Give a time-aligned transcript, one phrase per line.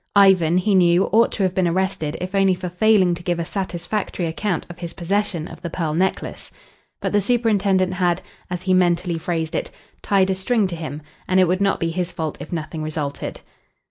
[0.15, 3.45] Ivan, he knew, ought to have been arrested if only for failing to give a
[3.45, 6.49] satisfactory account of his possession of the pearl necklace.
[7.01, 9.69] But the superintendent had, as he mentally phrased it,
[10.01, 13.41] "tied a string to him," and it would not be his fault if nothing resulted.